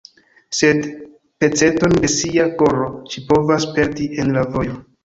Sed 0.59 0.79
peceton 1.43 1.95
de 2.07 2.11
sia 2.15 2.49
koro 2.63 2.91
ŝi 3.13 3.25
povas 3.33 3.71
perdi 3.79 4.15
en 4.27 4.39
la 4.41 4.51
vojo. 4.55 4.85